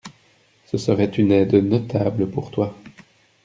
[0.65, 2.75] Ce serait une aide notable pour toi.